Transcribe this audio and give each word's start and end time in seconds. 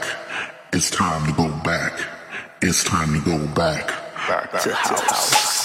back. 0.00 0.16
It's 0.72 0.90
time 0.90 1.26
to 1.26 1.32
go 1.36 1.48
back. 1.62 1.92
It's 2.60 2.84
time 2.84 3.12
to 3.14 3.20
go 3.24 3.38
back. 3.54 3.86
Back, 4.28 4.52
back 4.52 4.62
to, 4.62 4.70
to 4.70 4.74
house. 4.74 5.63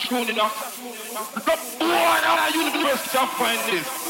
I'm 0.00 0.28
enough. 0.30 0.80
The 1.34 1.40
born 1.80 1.90
out 1.90 2.48
of 2.48 2.54
find 3.30 3.58
this. 3.72 4.07